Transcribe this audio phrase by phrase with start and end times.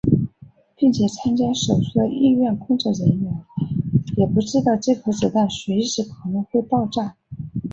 [0.75, 3.31] 并且参加手术的医院工作人员
[4.17, 7.15] 也不知道这颗子弹随时都可能会爆炸。